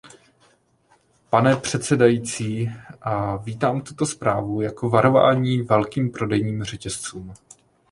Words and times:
Pane 1.29 1.55
předsedající, 1.55 2.69
vítám 3.43 3.81
tuto 3.81 4.05
zprávu 4.05 4.61
jako 4.61 4.89
varování 4.89 5.61
velkým 5.61 6.11
prodejním 6.11 6.63
řetězcům. 6.63 7.33